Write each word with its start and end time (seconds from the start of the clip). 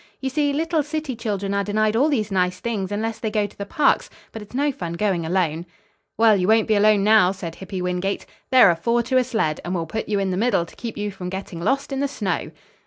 You 0.19 0.31
see, 0.31 0.51
little 0.51 0.81
city 0.81 1.15
children 1.15 1.53
are 1.53 1.63
denied 1.63 1.95
all 1.95 2.09
these 2.09 2.31
nice 2.31 2.59
things 2.59 2.91
unless 2.91 3.19
they 3.19 3.29
go 3.29 3.45
to 3.45 3.55
the 3.55 3.67
parks, 3.67 4.09
but 4.31 4.41
it's 4.41 4.55
no 4.55 4.71
fun 4.71 4.93
going 4.93 5.27
alone." 5.27 5.67
"Well, 6.17 6.35
you 6.35 6.47
won't 6.47 6.67
be 6.67 6.73
alone 6.73 7.03
now," 7.03 7.31
said 7.31 7.53
Hippy 7.53 7.83
Wingate. 7.83 8.25
"There 8.49 8.69
are 8.71 8.75
four 8.75 9.03
to 9.03 9.17
a 9.17 9.23
sled, 9.23 9.61
and 9.63 9.75
we'll 9.75 9.85
put 9.85 10.09
you 10.09 10.17
in 10.17 10.31
the 10.31 10.37
middle 10.37 10.65
to 10.65 10.75
keep 10.75 10.97
you 10.97 11.11
from 11.11 11.29
getting 11.29 11.59
lost 11.61 11.91
in 11.91 11.99
the 11.99 12.07
snow." 12.07 12.49